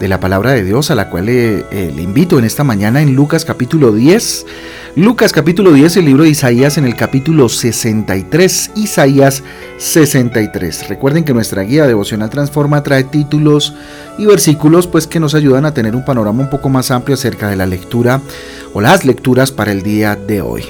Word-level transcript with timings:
de 0.00 0.08
la 0.08 0.20
palabra 0.20 0.52
de 0.52 0.64
Dios 0.64 0.90
a 0.90 0.94
la 0.94 1.08
cual 1.08 1.26
le, 1.26 1.64
eh, 1.70 1.92
le 1.94 2.02
invito 2.02 2.38
en 2.38 2.44
esta 2.44 2.64
mañana 2.64 3.00
en 3.00 3.14
Lucas 3.14 3.44
capítulo 3.44 3.92
10. 3.92 4.46
Lucas 4.96 5.32
capítulo 5.32 5.72
10, 5.72 5.98
el 5.98 6.06
libro 6.06 6.22
de 6.22 6.30
Isaías 6.30 6.78
en 6.78 6.86
el 6.86 6.96
capítulo 6.96 7.48
63, 7.48 8.70
Isaías 8.76 9.42
63. 9.76 10.88
Recuerden 10.88 11.24
que 11.24 11.34
nuestra 11.34 11.62
guía 11.62 11.86
devocional 11.86 12.30
Transforma 12.30 12.82
trae 12.82 13.04
títulos 13.04 13.74
y 14.16 14.24
versículos 14.24 14.86
pues 14.86 15.06
que 15.06 15.20
nos 15.20 15.34
ayudan 15.34 15.66
a 15.66 15.74
tener 15.74 15.94
un 15.94 16.04
panorama 16.04 16.42
un 16.42 16.50
poco 16.50 16.70
más 16.70 16.90
amplio 16.90 17.14
acerca 17.14 17.50
de 17.50 17.56
la 17.56 17.66
lectura 17.66 18.22
o 18.72 18.80
las 18.80 19.04
lecturas 19.04 19.52
para 19.52 19.72
el 19.72 19.82
día 19.82 20.16
de 20.16 20.40
hoy. 20.40 20.64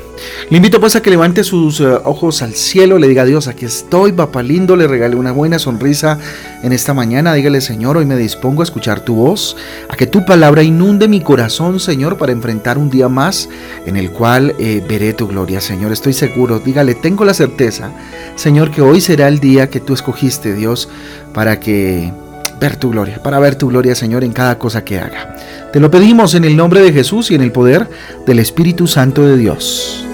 Le 0.50 0.56
invito 0.56 0.80
pues 0.80 0.96
a 0.96 1.02
que 1.02 1.10
levante 1.10 1.44
sus 1.44 1.80
eh, 1.80 1.86
ojos 2.04 2.42
al 2.42 2.54
cielo, 2.54 2.98
le 2.98 3.08
diga 3.08 3.22
a 3.22 3.26
Dios, 3.26 3.48
aquí 3.48 3.64
estoy, 3.64 4.12
papá 4.12 4.42
lindo, 4.42 4.76
le 4.76 4.86
regale 4.86 5.16
una 5.16 5.32
buena 5.32 5.58
sonrisa 5.58 6.18
en 6.66 6.72
esta 6.72 6.94
mañana, 6.94 7.32
dígale 7.34 7.60
Señor, 7.60 7.96
hoy 7.96 8.06
me 8.06 8.16
dispongo 8.16 8.60
a 8.60 8.64
escuchar 8.64 9.00
tu 9.00 9.14
voz, 9.14 9.56
a 9.88 9.96
que 9.96 10.06
tu 10.06 10.24
palabra 10.24 10.62
inunde 10.62 11.06
mi 11.06 11.20
corazón, 11.20 11.78
Señor, 11.78 12.18
para 12.18 12.32
enfrentar 12.32 12.76
un 12.76 12.90
día 12.90 13.08
más 13.08 13.48
en 13.86 13.96
el 13.96 14.10
cual 14.10 14.54
eh, 14.58 14.84
veré 14.86 15.12
tu 15.12 15.28
gloria, 15.28 15.60
Señor, 15.60 15.92
estoy 15.92 16.12
seguro, 16.12 16.58
dígale, 16.58 16.94
tengo 16.94 17.24
la 17.24 17.34
certeza, 17.34 17.92
Señor, 18.34 18.70
que 18.70 18.82
hoy 18.82 19.00
será 19.00 19.28
el 19.28 19.38
día 19.38 19.70
que 19.70 19.80
tú 19.80 19.94
escogiste, 19.94 20.54
Dios, 20.54 20.88
para 21.32 21.60
que 21.60 22.12
ver 22.60 22.76
tu 22.76 22.90
gloria, 22.90 23.22
para 23.22 23.38
ver 23.38 23.54
tu 23.54 23.68
gloria, 23.68 23.94
Señor, 23.94 24.24
en 24.24 24.32
cada 24.32 24.58
cosa 24.58 24.84
que 24.84 24.98
haga. 24.98 25.36
Te 25.72 25.78
lo 25.78 25.90
pedimos 25.90 26.34
en 26.34 26.44
el 26.44 26.56
nombre 26.56 26.80
de 26.80 26.92
Jesús 26.92 27.30
y 27.30 27.36
en 27.36 27.42
el 27.42 27.52
poder 27.52 27.88
del 28.26 28.40
Espíritu 28.40 28.86
Santo 28.86 29.22
de 29.22 29.36
Dios. 29.36 30.04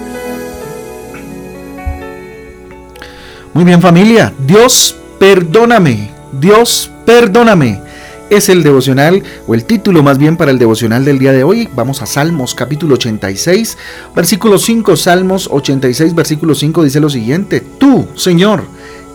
Muy 3.53 3.63
bien 3.63 3.81
familia, 3.81 4.33
Dios 4.45 4.95
perdóname, 5.19 6.11
Dios 6.39 6.91
perdóname. 7.05 7.81
Es 8.29 8.49
el 8.49 8.63
devocional 8.63 9.21
o 9.47 9.53
el 9.53 9.65
título 9.65 10.01
más 10.01 10.17
bien 10.17 10.37
para 10.37 10.51
el 10.51 10.57
devocional 10.57 11.05
del 11.05 11.19
día 11.19 11.31
de 11.31 11.43
hoy. 11.43 11.69
Vamos 11.75 12.01
a 12.01 12.05
Salmos 12.05 12.55
capítulo 12.55 12.95
86, 12.95 13.77
versículo 14.15 14.57
5. 14.57 14.95
Salmos 14.95 15.47
86, 15.51 16.15
versículo 16.15 16.55
5 16.55 16.83
dice 16.83 16.99
lo 16.99 17.09
siguiente. 17.09 17.61
Tú, 17.77 18.07
Señor, 18.15 18.63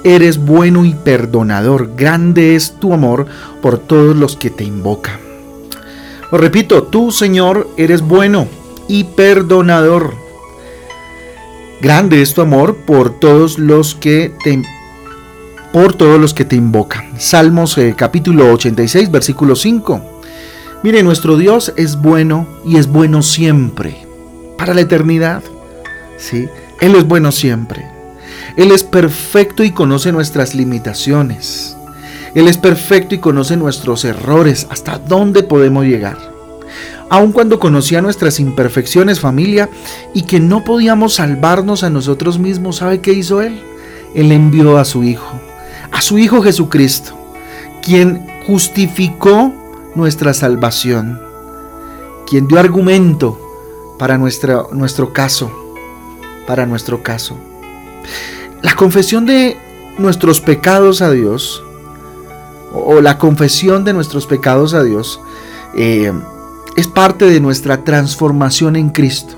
eres 0.05 0.39
bueno 0.39 0.85
y 0.85 0.95
perdonador. 0.95 1.91
Grande 1.97 2.55
es 2.55 2.73
tu 2.79 2.93
amor 2.93 3.27
por 3.61 3.79
todos 3.79 4.15
los 4.15 4.37
que 4.37 4.51
te 4.51 4.65
invocan. 4.65 5.19
Lo 6.31 6.39
repito, 6.39 6.85
tú, 6.85 7.11
Señor, 7.11 7.69
eres 7.77 8.03
bueno 8.03 8.47
y 8.87 9.05
perdonador 9.05 10.29
Grande 11.81 12.23
es 12.23 12.35
tu 12.35 12.41
amor 12.41 12.75
por 12.75 13.21
todos 13.21 13.57
los 13.57 13.95
que 13.95 14.33
te 14.43 14.51
por 15.73 15.95
todos 15.95 16.21
los 16.21 16.35
que 16.35 16.45
te 16.45 16.57
invocan. 16.57 17.19
Salmos 17.19 17.77
eh, 17.79 17.95
capítulo 17.97 18.53
86, 18.53 19.11
versículo 19.11 19.57
5. 19.57 20.23
Mire, 20.83 21.03
nuestro 21.03 21.37
Dios 21.37 21.73
es 21.77 21.97
bueno 21.97 22.47
y 22.65 22.77
es 22.77 22.87
bueno 22.87 23.23
siempre, 23.23 24.07
para 24.57 24.75
la 24.75 24.83
eternidad. 24.83 25.43
¿sí? 26.17 26.49
Él 26.81 26.95
es 26.95 27.05
bueno 27.05 27.33
siempre. 27.33 27.87
Él 28.57 28.71
es 28.71 28.85
perfecto 28.85 29.65
y 29.65 29.71
conoce 29.71 30.13
nuestras 30.13 30.55
limitaciones. 30.55 31.77
Él 32.35 32.49
es 32.49 32.59
perfecto 32.59 33.15
y 33.15 33.19
conoce 33.19 33.57
nuestros 33.57 34.05
errores, 34.05 34.67
hasta 34.71 34.99
dónde 34.99 35.43
podemos 35.43 35.85
llegar 35.85 36.39
aun 37.11 37.33
cuando 37.33 37.59
conocía 37.59 38.03
nuestras 38.03 38.41
imperfecciones, 38.41 39.21
familia, 39.21 39.69
y 40.15 40.23
que 40.23 40.41
no 40.41 40.65
podíamos 40.65 41.15
salvarnos 41.15 41.83
a 41.83 41.91
nosotros 41.91 42.39
mismos, 42.39 42.77
¿sabe 42.77 43.01
qué 43.01 43.13
hizo 43.13 43.41
Él? 43.41 43.61
Él 44.15 44.33
envió 44.33 44.79
a 44.79 44.85
su 44.85 45.05
Hijo, 45.05 45.41
a 45.93 46.01
su 46.01 46.19
Hijo 46.19 46.43
Jesucristo, 46.43 47.17
quien 47.83 48.27
justificó 48.47 49.53
nuestra 49.95 50.33
salvación, 50.35 51.21
quien 52.27 52.47
dio 52.47 52.59
argumento 52.59 53.39
para 53.99 54.17
nuestra, 54.19 54.65
nuestro 54.73 55.13
caso, 55.13 55.51
para 56.47 56.67
nuestro 56.67 57.03
caso. 57.03 57.37
La 58.63 58.75
confesión 58.75 59.27
de 59.27 59.57
nuestros 59.99 60.41
pecados 60.41 61.03
a 61.03 61.11
Dios, 61.11 61.63
o 62.73 63.01
la 63.01 63.19
confesión 63.19 63.85
de 63.85 63.93
nuestros 63.93 64.27
pecados 64.27 64.75
a 64.75 64.83
Dios, 64.83 65.21
eh, 65.75 66.13
es 66.77 66.87
parte 66.87 67.25
de 67.25 67.41
nuestra 67.41 67.83
transformación 67.85 68.77
en 68.77 68.91
Cristo. 68.91 69.35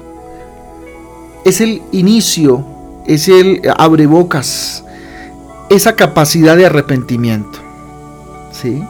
Es 1.44 1.60
el 1.60 1.82
inicio, 1.92 2.64
es 3.06 3.28
el 3.28 3.62
abrebocas, 3.78 4.79
esa 5.70 5.96
capacidad 5.96 6.56
de 6.56 6.66
arrepentimiento. 6.66 7.58
¿Sí? 8.52 8.82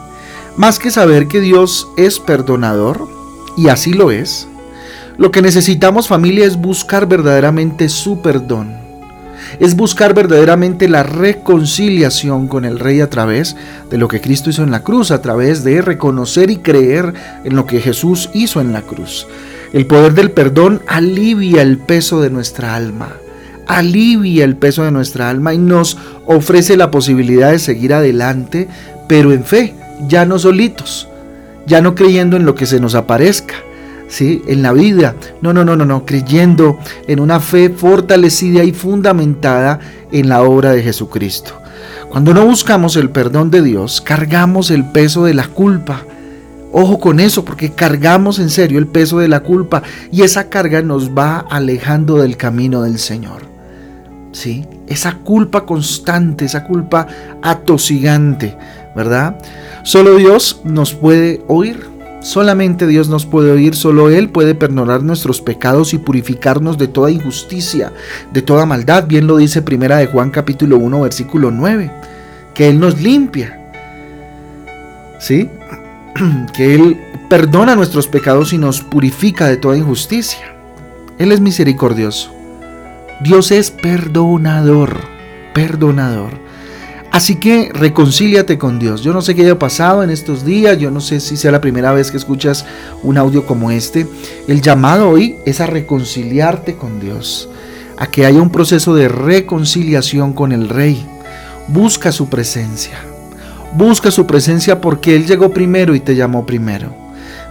Más 0.56 0.78
que 0.78 0.90
saber 0.90 1.28
que 1.28 1.40
Dios 1.40 1.88
es 1.96 2.18
perdonador, 2.18 3.08
y 3.56 3.68
así 3.68 3.92
lo 3.92 4.10
es, 4.10 4.48
lo 5.16 5.30
que 5.30 5.42
necesitamos 5.42 6.08
familia 6.08 6.46
es 6.46 6.56
buscar 6.56 7.06
verdaderamente 7.06 7.88
su 7.88 8.20
perdón 8.20 8.80
es 9.58 9.74
buscar 9.74 10.14
verdaderamente 10.14 10.88
la 10.88 11.02
reconciliación 11.02 12.46
con 12.46 12.64
el 12.64 12.78
Rey 12.78 13.00
a 13.00 13.10
través 13.10 13.56
de 13.90 13.98
lo 13.98 14.08
que 14.08 14.20
Cristo 14.20 14.50
hizo 14.50 14.62
en 14.62 14.70
la 14.70 14.82
cruz, 14.82 15.10
a 15.10 15.22
través 15.22 15.64
de 15.64 15.82
reconocer 15.82 16.50
y 16.50 16.58
creer 16.58 17.12
en 17.44 17.56
lo 17.56 17.66
que 17.66 17.80
Jesús 17.80 18.30
hizo 18.32 18.60
en 18.60 18.72
la 18.72 18.82
cruz. 18.82 19.26
El 19.72 19.86
poder 19.86 20.14
del 20.14 20.30
perdón 20.30 20.82
alivia 20.86 21.62
el 21.62 21.78
peso 21.78 22.20
de 22.20 22.30
nuestra 22.30 22.74
alma, 22.74 23.16
alivia 23.76 24.44
el 24.44 24.56
peso 24.56 24.84
de 24.84 24.90
nuestra 24.90 25.30
alma 25.30 25.54
y 25.54 25.58
nos 25.58 25.96
ofrece 26.26 26.76
la 26.76 26.90
posibilidad 26.90 27.50
de 27.50 27.58
seguir 27.58 27.94
adelante, 27.94 28.68
pero 29.08 29.32
en 29.32 29.44
fe, 29.44 29.74
ya 30.08 30.24
no 30.26 30.38
solitos, 30.38 31.08
ya 31.66 31.80
no 31.80 31.94
creyendo 31.94 32.36
en 32.36 32.44
lo 32.44 32.54
que 32.54 32.66
se 32.66 32.80
nos 32.80 32.94
aparezca, 32.94 33.54
¿sí? 34.08 34.42
en 34.46 34.62
la 34.62 34.72
vida. 34.72 35.14
No, 35.40 35.52
no, 35.52 35.64
no, 35.64 35.76
no, 35.76 35.84
no, 35.84 36.04
creyendo 36.04 36.78
en 37.06 37.20
una 37.20 37.40
fe 37.40 37.70
fortalecida 37.70 38.64
y 38.64 38.72
fundamentada 38.72 39.80
en 40.12 40.28
la 40.28 40.42
obra 40.42 40.72
de 40.72 40.82
Jesucristo. 40.82 41.54
Cuando 42.10 42.34
no 42.34 42.44
buscamos 42.44 42.96
el 42.96 43.10
perdón 43.10 43.50
de 43.50 43.62
Dios, 43.62 44.00
cargamos 44.00 44.70
el 44.70 44.84
peso 44.84 45.24
de 45.24 45.34
la 45.34 45.46
culpa. 45.46 46.04
Ojo 46.72 46.98
con 46.98 47.20
eso, 47.20 47.44
porque 47.44 47.70
cargamos 47.72 48.38
en 48.38 48.50
serio 48.50 48.78
el 48.78 48.86
peso 48.86 49.18
de 49.18 49.28
la 49.28 49.40
culpa 49.40 49.82
y 50.10 50.22
esa 50.22 50.48
carga 50.48 50.82
nos 50.82 51.10
va 51.10 51.38
alejando 51.38 52.18
del 52.18 52.36
camino 52.36 52.82
del 52.82 52.98
Señor. 52.98 53.49
¿Sí? 54.32 54.64
Esa 54.86 55.16
culpa 55.16 55.66
constante, 55.66 56.44
esa 56.44 56.64
culpa 56.64 57.06
atosigante, 57.42 58.56
¿verdad? 58.94 59.36
Solo 59.82 60.16
Dios 60.16 60.60
nos 60.64 60.94
puede 60.94 61.42
oír, 61.48 61.90
Solamente 62.20 62.86
Dios 62.86 63.08
nos 63.08 63.24
puede 63.24 63.50
oír, 63.50 63.74
solo 63.74 64.10
Él 64.10 64.28
puede 64.28 64.54
perdonar 64.54 65.02
nuestros 65.02 65.40
pecados 65.40 65.94
y 65.94 65.98
purificarnos 65.98 66.76
de 66.76 66.86
toda 66.86 67.10
injusticia, 67.10 67.92
de 68.30 68.42
toda 68.42 68.66
maldad. 68.66 69.06
Bien 69.06 69.26
lo 69.26 69.38
dice 69.38 69.62
Primera 69.62 69.96
de 69.96 70.06
Juan 70.06 70.30
capítulo 70.30 70.76
1 70.76 71.00
versículo 71.00 71.50
9, 71.50 71.90
que 72.52 72.68
Él 72.68 72.78
nos 72.78 73.00
limpia. 73.00 73.72
¿Sí? 75.18 75.48
Que 76.52 76.74
Él 76.74 77.00
perdona 77.30 77.74
nuestros 77.74 78.06
pecados 78.06 78.52
y 78.52 78.58
nos 78.58 78.82
purifica 78.82 79.46
de 79.46 79.56
toda 79.56 79.78
injusticia. 79.78 80.54
Él 81.18 81.32
es 81.32 81.40
misericordioso. 81.40 82.39
Dios 83.22 83.50
es 83.50 83.70
perdonador, 83.70 84.96
perdonador. 85.52 86.40
Así 87.12 87.36
que 87.36 87.70
reconcíliate 87.70 88.56
con 88.56 88.78
Dios. 88.78 89.02
Yo 89.02 89.12
no 89.12 89.20
sé 89.20 89.34
qué 89.34 89.42
haya 89.42 89.58
pasado 89.58 90.02
en 90.02 90.08
estos 90.08 90.42
días, 90.44 90.78
yo 90.78 90.90
no 90.90 91.02
sé 91.02 91.20
si 91.20 91.36
sea 91.36 91.50
la 91.50 91.60
primera 91.60 91.92
vez 91.92 92.10
que 92.10 92.16
escuchas 92.16 92.64
un 93.02 93.18
audio 93.18 93.44
como 93.44 93.70
este. 93.70 94.06
El 94.48 94.62
llamado 94.62 95.10
hoy 95.10 95.36
es 95.44 95.60
a 95.60 95.66
reconciliarte 95.66 96.76
con 96.76 96.98
Dios, 96.98 97.50
a 97.98 98.06
que 98.06 98.24
haya 98.24 98.40
un 98.40 98.50
proceso 98.50 98.94
de 98.94 99.08
reconciliación 99.08 100.32
con 100.32 100.52
el 100.52 100.70
Rey. 100.70 101.04
Busca 101.68 102.12
su 102.12 102.30
presencia. 102.30 103.00
Busca 103.76 104.10
su 104.10 104.26
presencia 104.26 104.80
porque 104.80 105.14
Él 105.14 105.26
llegó 105.26 105.50
primero 105.50 105.94
y 105.94 106.00
te 106.00 106.16
llamó 106.16 106.46
primero. 106.46 106.94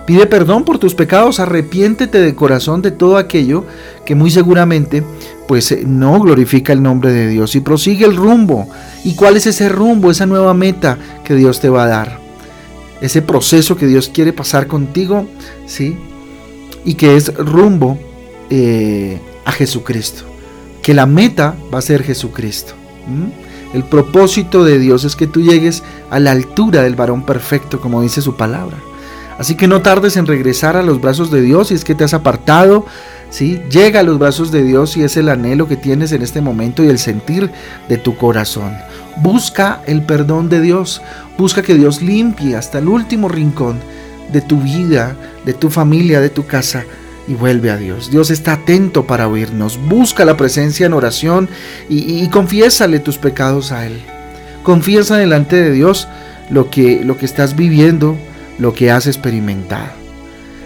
Pide 0.07 0.25
perdón 0.25 0.63
por 0.63 0.79
tus 0.79 0.95
pecados, 0.95 1.39
arrepiéntete 1.39 2.19
de 2.19 2.33
corazón 2.33 2.81
de 2.81 2.89
todo 2.89 3.17
aquello 3.17 3.65
que 4.05 4.15
muy 4.15 4.31
seguramente 4.31 5.03
pues 5.49 5.71
eh, 5.71 5.81
no 5.83 6.19
glorifica 6.19 6.73
el 6.73 6.83
nombre 6.83 7.11
de 7.11 7.27
Dios 7.27 7.55
y 7.55 7.61
prosigue 7.61 8.05
el 8.05 8.15
rumbo. 8.15 8.69
¿Y 9.03 9.15
cuál 9.15 9.35
es 9.35 9.47
ese 9.47 9.67
rumbo, 9.67 10.11
esa 10.11 10.27
nueva 10.27 10.53
meta 10.53 10.99
que 11.23 11.33
Dios 11.33 11.59
te 11.59 11.69
va 11.69 11.85
a 11.85 11.87
dar? 11.87 12.19
Ese 13.01 13.23
proceso 13.23 13.75
que 13.75 13.87
Dios 13.87 14.11
quiere 14.13 14.31
pasar 14.31 14.67
contigo, 14.67 15.27
¿sí? 15.65 15.97
Y 16.85 16.93
que 16.93 17.15
es 17.15 17.33
rumbo 17.33 17.97
eh, 18.51 19.19
a 19.43 19.51
Jesucristo. 19.51 20.23
Que 20.83 20.93
la 20.93 21.07
meta 21.07 21.55
va 21.73 21.79
a 21.79 21.81
ser 21.81 22.03
Jesucristo. 22.03 22.75
El 23.73 23.83
propósito 23.85 24.63
de 24.63 24.77
Dios 24.77 25.03
es 25.03 25.15
que 25.15 25.25
tú 25.25 25.41
llegues 25.41 25.81
a 26.11 26.19
la 26.19 26.29
altura 26.29 26.83
del 26.83 26.95
varón 26.95 27.25
perfecto, 27.25 27.81
como 27.81 28.03
dice 28.03 28.21
su 28.21 28.35
palabra. 28.35 28.77
Así 29.39 29.55
que 29.55 29.67
no 29.67 29.81
tardes 29.81 30.15
en 30.15 30.27
regresar 30.27 30.77
a 30.77 30.83
los 30.83 31.01
brazos 31.01 31.31
de 31.31 31.41
Dios 31.41 31.69
si 31.69 31.73
es 31.73 31.83
que 31.83 31.95
te 31.95 32.03
has 32.03 32.13
apartado. 32.13 32.85
¿Sí? 33.29 33.61
Llega 33.69 34.01
a 34.01 34.03
los 34.03 34.19
brazos 34.19 34.51
de 34.51 34.63
Dios 34.63 34.97
y 34.97 35.03
es 35.03 35.17
el 35.17 35.29
anhelo 35.29 35.67
que 35.67 35.77
tienes 35.77 36.11
en 36.11 36.21
este 36.21 36.41
momento 36.41 36.83
y 36.83 36.87
el 36.87 36.99
sentir 36.99 37.49
de 37.87 37.97
tu 37.97 38.15
corazón. 38.15 38.77
Busca 39.17 39.81
el 39.85 40.03
perdón 40.03 40.49
de 40.49 40.61
Dios. 40.61 41.01
Busca 41.37 41.61
que 41.61 41.75
Dios 41.75 42.01
limpie 42.01 42.55
hasta 42.55 42.79
el 42.79 42.87
último 42.87 43.29
rincón 43.29 43.79
de 44.31 44.41
tu 44.41 44.61
vida, 44.61 45.15
de 45.45 45.53
tu 45.53 45.69
familia, 45.69 46.21
de 46.21 46.29
tu 46.29 46.45
casa 46.45 46.85
y 47.27 47.33
vuelve 47.33 47.69
a 47.69 47.77
Dios. 47.77 48.09
Dios 48.09 48.31
está 48.31 48.53
atento 48.53 49.05
para 49.05 49.27
oírnos. 49.27 49.79
Busca 49.87 50.25
la 50.25 50.37
presencia 50.37 50.85
en 50.85 50.93
oración 50.93 51.49
y, 51.89 52.23
y 52.23 52.27
confiésale 52.29 52.99
tus 52.99 53.17
pecados 53.17 53.71
a 53.71 53.85
Él. 53.85 54.01
Confiesa 54.63 55.17
delante 55.17 55.55
de 55.55 55.71
Dios 55.71 56.07
lo 56.49 56.69
que, 56.69 57.03
lo 57.03 57.17
que 57.17 57.25
estás 57.25 57.55
viviendo, 57.55 58.17
lo 58.57 58.73
que 58.73 58.91
has 58.91 59.07
experimentado. 59.07 59.99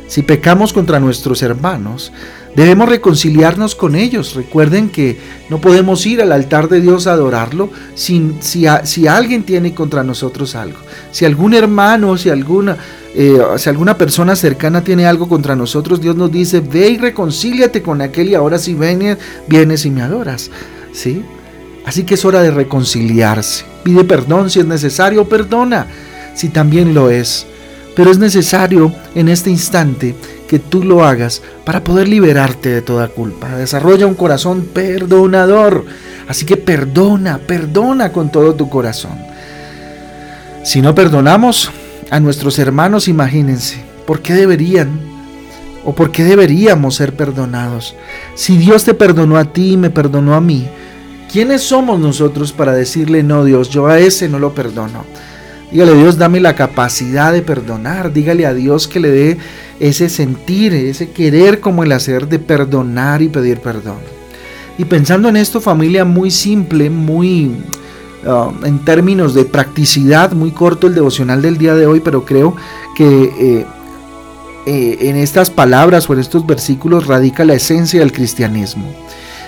Si 0.07 0.21
pecamos 0.21 0.74
contra 0.74 1.00
nuestros 1.00 1.42
hermanos, 1.42 2.12
debemos 2.56 2.90
reconciliarnos 2.90 3.76
con 3.76 3.96
ellos. 3.96 4.36
Recuerden 4.36 4.90
que 4.90 5.18
no 5.50 5.60
podemos 5.60 6.06
ir 6.06 6.22
al 6.22 6.32
altar 6.32 6.70
de 6.70 6.82
Dios 6.82 7.08
a 7.08 7.14
adorarlo 7.14 7.70
sin, 7.96 8.42
si, 8.42 8.66
si 8.84 9.08
alguien 9.08 9.44
tiene 9.44 9.74
contra 9.74 10.04
nosotros 10.04 10.56
algo. 10.56 10.80
Si 11.12 11.26
algún 11.26 11.54
hermano, 11.54 12.18
si 12.18 12.30
alguna, 12.30 12.78
eh, 13.16 13.40
si 13.58 13.70
alguna 13.70 13.98
persona 13.98 14.36
cercana 14.36 14.84
tiene 14.84 15.06
algo 15.06 15.28
contra 15.28 15.56
nosotros, 15.56 16.02
Dios 16.02 16.16
nos 16.16 16.32
dice, 16.32 16.60
ve 16.60 16.90
y 16.90 16.98
reconcíliate 16.98 17.82
con 17.82 18.02
aquel 18.02 18.30
y 18.30 18.36
ahora 18.36 18.58
si 18.58 18.74
vienes, 18.74 19.18
vienes 19.48 19.86
y 19.86 19.92
me 19.92 20.02
adoras. 20.02 20.52
¿Sí? 20.92 21.24
Así 21.86 22.04
que 22.04 22.14
es 22.14 22.24
hora 22.24 22.42
de 22.42 22.52
reconciliarse. 22.52 23.66
Pide 23.84 24.04
perdón 24.04 24.50
si 24.50 24.60
es 24.60 24.66
necesario, 24.66 25.28
perdona 25.28 25.88
si 26.36 26.50
también 26.50 26.94
lo 26.94 27.10
es. 27.10 27.46
Pero 27.95 28.12
es 28.12 28.18
necesario 28.18 28.94
en 29.16 29.30
este 29.30 29.50
instante 29.50 30.16
que 30.48 30.60
tú 30.60 30.84
lo 30.84 31.04
hagas 31.04 31.42
para 31.66 31.84
poder 31.84 32.07
liberarte 32.07 32.69
de 32.69 32.81
toda 32.81 33.07
culpa. 33.07 33.56
Desarrolla 33.56 34.07
un 34.07 34.16
corazón 34.16 34.68
perdonador. 34.74 35.86
Así 36.28 36.45
que 36.45 36.57
perdona, 36.57 37.40
perdona 37.40 38.12
con 38.12 38.31
todo 38.31 38.56
tu 38.56 38.69
corazón. 38.69 39.18
Si 40.63 40.81
no 40.81 40.95
perdonamos 40.95 41.72
a 42.10 42.19
nuestros 42.19 42.57
hermanos, 42.57 43.07
imagínense, 43.07 43.84
¿por 44.07 44.22
qué 44.22 44.34
deberían 44.34 45.00
o 45.84 45.94
por 45.94 46.12
qué 46.12 46.24
deberíamos 46.24 46.95
ser 46.95 47.16
perdonados? 47.16 47.95
Si 48.36 48.57
Dios 48.57 48.86
te 48.86 48.94
perdonó 48.94 49.38
a 49.38 49.45
ti 49.45 49.74
y 49.74 49.78
me 49.78 49.90
perdonó 49.90 50.36
a 50.36 50.42
mí, 50.42 50.68
¿quiénes 51.31 51.63
somos 51.63 52.00
nosotros 52.00 52.54
para 52.54 52.74
decirle 52.74 53.24
no, 53.24 53.44
Dios, 53.44 53.69
yo 53.69 53.88
a 53.88 54.00
ese 54.00 54.30
no 54.30 54.40
lo 54.40 54.54
perdono? 54.54 55.04
Dígale, 55.74 55.96
Dios, 55.96 56.20
dame 56.20 56.40
la 56.40 56.56
capacidad 56.56 57.34
de 57.34 57.42
perdonar. 57.42 58.14
Dígale 58.14 58.46
a 58.46 58.54
Dios 58.54 58.88
que 58.88 59.00
le 59.00 59.10
dé 59.10 59.38
ese 59.80 60.08
sentir, 60.08 60.72
ese 60.72 61.10
querer 61.10 61.62
como 61.62 61.84
el 61.84 61.92
hacer 61.92 62.28
de 62.28 62.38
perdonar 62.38 63.24
y 63.24 63.28
pedir 63.28 63.60
perdón. 63.60 63.98
Y 64.78 64.86
pensando 64.86 65.30
en 65.30 65.36
esto, 65.36 65.60
familia, 65.60 66.06
muy 66.06 66.30
simple, 66.30 66.92
muy 66.92 67.56
uh, 68.24 68.66
en 68.68 68.86
términos 68.86 69.34
de 69.34 69.46
practicidad, 69.46 70.34
muy 70.34 70.52
corto 70.52 70.86
el 70.86 70.94
devocional 70.94 71.42
del 71.42 71.58
día 71.58 71.74
de 71.74 71.88
hoy, 71.88 72.02
pero 72.02 72.24
creo 72.24 72.56
que 72.96 73.24
eh, 73.24 73.66
eh, 74.68 74.98
en 75.10 75.16
estas 75.16 75.50
palabras 75.50 76.08
o 76.08 76.14
en 76.14 76.19
estos 76.19 76.46
versículos 76.46 77.08
radica 77.08 77.46
la 77.46 77.56
esencia 77.56 78.02
del 78.02 78.12
cristianismo. 78.12 78.86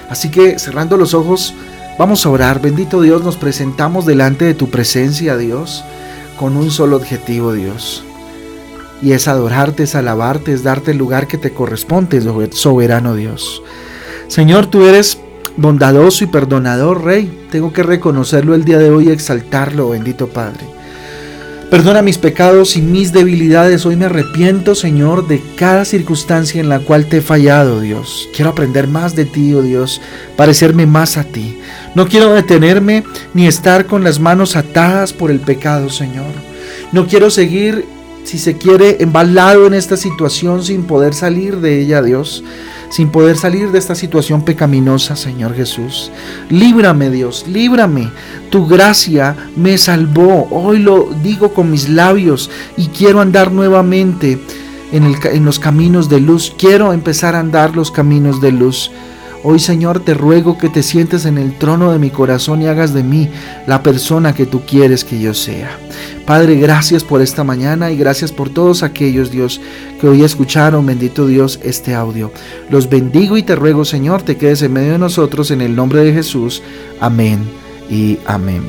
Así 0.10 0.32
que 0.32 0.58
cerrando 0.58 0.98
los 0.98 1.14
ojos, 1.14 1.54
vamos 2.00 2.26
a 2.26 2.30
orar. 2.30 2.60
Bendito 2.64 3.00
Dios, 3.00 3.24
nos 3.24 3.38
presentamos 3.38 4.08
delante 4.08 4.46
de 4.46 4.56
tu 4.56 4.72
presencia, 4.72 5.38
Dios 5.38 5.84
con 6.38 6.58
un 6.58 6.72
solo 6.72 6.98
objetivo, 6.98 7.54
Dios. 7.54 8.04
Y 9.02 9.12
es 9.12 9.28
adorarte, 9.28 9.84
es 9.84 9.96
alabarte, 9.96 10.54
es 10.54 10.64
darte 10.64 10.92
el 10.92 10.98
lugar 10.98 11.28
que 11.28 11.38
te 11.38 11.52
corresponde, 11.52 12.22
soberano 12.52 13.16
Dios. 13.16 13.62
Señor, 14.28 14.68
tú 14.68 14.84
eres 14.86 15.20
bondadoso 15.58 16.24
y 16.24 16.28
perdonador, 16.28 17.04
Rey. 17.04 17.48
Tengo 17.52 17.72
que 17.74 17.84
reconocerlo 17.84 18.56
el 18.56 18.66
día 18.66 18.78
de 18.78 18.90
hoy 18.90 19.10
y 19.10 19.12
exaltarlo, 19.12 19.90
bendito 19.90 20.28
Padre. 20.28 20.75
Perdona 21.70 22.04
mis 22.04 22.20
pecados 22.20 22.78
y 22.78 22.82
mis 22.82 23.12
debilidades. 23.12 23.86
Hoy 23.88 23.96
me 23.96 24.06
arrepiento, 24.06 24.76
Señor, 24.76 25.28
de 25.28 25.42
cada 25.56 25.84
circunstancia 25.84 26.62
en 26.62 26.70
la 26.70 26.80
cual 26.80 27.08
te 27.08 27.18
he 27.18 27.22
fallado, 27.22 27.82
Dios. 27.82 28.30
Quiero 28.36 28.52
aprender 28.52 28.88
más 28.88 29.16
de 29.16 29.26
ti, 29.26 29.52
oh 29.54 29.64
Dios, 29.64 30.00
parecerme 30.38 30.86
más 30.86 31.18
a 31.18 31.24
ti. 31.24 31.58
No 31.96 32.08
quiero 32.08 32.34
detenerme 32.34 33.04
ni 33.34 33.48
estar 33.48 33.88
con 33.88 34.04
las 34.04 34.20
manos 34.20 34.56
atadas 34.56 35.12
por 35.12 35.32
el 35.32 35.40
pecado, 35.40 35.90
Señor. 35.90 36.32
No 36.92 37.08
quiero 37.08 37.32
seguir, 37.32 37.86
si 38.24 38.38
se 38.38 38.58
quiere, 38.58 38.98
embalado 39.00 39.66
en 39.66 39.74
esta 39.74 39.98
situación 39.98 40.64
sin 40.64 40.84
poder 40.84 41.16
salir 41.16 41.58
de 41.58 41.82
ella, 41.82 42.04
Dios 42.04 42.44
sin 42.90 43.10
poder 43.10 43.38
salir 43.38 43.72
de 43.72 43.80
esta 43.80 43.96
situación 43.96 44.44
pecaminosa, 44.44 45.16
Señor 45.16 45.56
Jesús. 45.56 46.12
Líbrame, 46.50 47.10
Dios, 47.10 47.46
líbrame. 47.48 48.10
Tu 48.50 48.66
gracia 48.68 49.36
me 49.56 49.78
salvó. 49.78 50.48
Hoy 50.52 50.80
lo 50.80 51.10
digo 51.24 51.54
con 51.54 51.72
mis 51.72 51.90
labios 51.90 52.50
y 52.78 52.88
quiero 52.88 53.22
andar 53.22 53.52
nuevamente 53.52 54.40
en, 54.92 55.46
los 55.46 55.60
caminos 55.60 56.10
de 56.10 56.20
luz. 56.20 56.54
Quiero 56.58 56.94
empezar 56.94 57.36
a 57.36 57.40
andar 57.40 57.76
los 57.76 57.92
caminos 57.92 58.42
de 58.42 58.52
luz. 58.52 58.92
Hoy 59.48 59.60
Señor 59.60 60.00
te 60.00 60.16
ruego 60.16 60.58
que 60.58 60.70
te 60.70 60.82
sientes 60.82 61.24
en 61.26 61.38
el 61.38 61.56
trono 61.56 61.92
de 61.92 62.00
mi 62.00 62.10
corazón 62.10 62.64
y 62.64 62.66
hagas 62.66 62.96
de 62.96 63.04
mí 63.04 63.30
la 63.68 63.84
persona 63.84 64.34
que 64.34 64.48
tú 64.48 64.62
quieres 64.66 65.04
que 65.04 65.20
yo 65.20 65.36
sea. 65.36 65.78
Padre, 66.26 66.56
gracias 66.56 67.04
por 67.04 67.22
esta 67.22 67.44
mañana 67.44 67.92
y 67.92 67.96
gracias 67.96 68.32
por 68.32 68.50
todos 68.50 68.82
aquellos, 68.82 69.30
Dios, 69.30 69.62
que 70.02 70.08
hoy 70.08 70.24
escucharon, 70.24 70.84
bendito 70.88 71.28
Dios, 71.28 71.60
este 71.62 71.94
audio. 71.94 72.32
Los 72.72 72.90
bendigo 72.90 73.38
y 73.38 73.44
te 73.44 73.56
ruego, 73.56 73.86
Señor, 73.86 74.24
te 74.24 74.36
quedes 74.36 74.64
en 74.64 74.74
medio 74.74 74.94
de 74.94 74.98
nosotros 74.98 75.52
en 75.52 75.62
el 75.62 75.76
nombre 75.76 76.04
de 76.04 76.12
Jesús. 76.12 76.64
Amén 77.00 77.48
y 77.88 78.18
amén. 78.26 78.64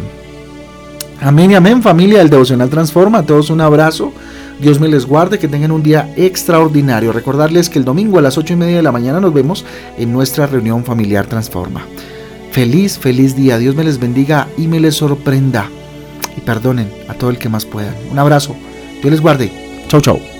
Amén 1.22 1.52
y 1.52 1.54
amén, 1.54 1.82
familia 1.82 2.18
del 2.18 2.28
Devocional 2.28 2.68
Transforma. 2.68 3.20
A 3.20 3.22
todos 3.22 3.48
un 3.48 3.62
abrazo. 3.62 4.12
Dios 4.60 4.80
me 4.80 4.88
les 4.88 5.06
guarde, 5.06 5.38
que 5.38 5.48
tengan 5.48 5.70
un 5.70 5.82
día 5.82 6.12
extraordinario. 6.16 7.12
Recordarles 7.12 7.68
que 7.68 7.78
el 7.78 7.84
domingo 7.84 8.18
a 8.18 8.22
las 8.22 8.38
8 8.38 8.54
y 8.54 8.56
media 8.56 8.76
de 8.76 8.82
la 8.82 8.92
mañana 8.92 9.20
nos 9.20 9.34
vemos 9.34 9.64
en 9.98 10.12
nuestra 10.12 10.46
reunión 10.46 10.84
familiar 10.84 11.26
Transforma. 11.26 11.82
Feliz, 12.52 12.98
feliz 12.98 13.36
día. 13.36 13.58
Dios 13.58 13.74
me 13.74 13.84
les 13.84 14.00
bendiga 14.00 14.48
y 14.56 14.66
me 14.66 14.80
les 14.80 14.94
sorprenda. 14.94 15.68
Y 16.36 16.40
perdonen 16.40 16.90
a 17.08 17.14
todo 17.14 17.30
el 17.30 17.38
que 17.38 17.50
más 17.50 17.66
puedan. 17.66 17.94
Un 18.10 18.18
abrazo. 18.18 18.56
Dios 19.02 19.10
les 19.10 19.20
guarde. 19.20 19.50
Chau, 19.88 20.00
chau. 20.00 20.35